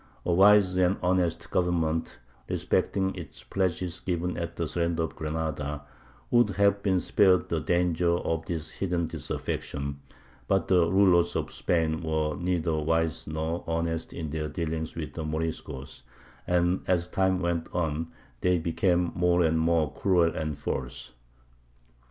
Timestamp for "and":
0.77-0.97, 16.47-16.81, 19.43-19.59, 20.35-20.57